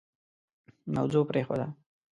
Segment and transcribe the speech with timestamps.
[0.95, 1.67] موضوع پرېښوده.